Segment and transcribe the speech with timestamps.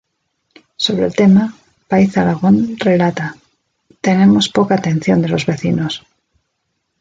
[0.85, 1.53] Sobre el tema,
[1.87, 3.35] Paiz Aragón relata:
[4.01, 6.03] “…tenemos poca atención de los vecinos.